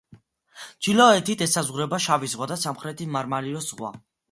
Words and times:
ჩრდილოეთით 0.85 1.43
ესაზღვრება 1.47 2.01
შავი 2.07 2.31
ზღვა 2.33 2.49
და 2.55 2.59
სამხრეთით 2.65 3.15
მარმარილოს 3.19 3.71
ზღვა. 3.71 3.97